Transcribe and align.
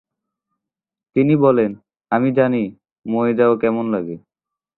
তিনি 1.15 1.33
বলেন, 1.35 1.71
"আমি 2.11 2.29
জানি 2.33 2.63
মরে 3.05 3.33
যাওয়া 3.33 3.55
কেমন 3.57 3.85
লাগে।" 3.93 4.15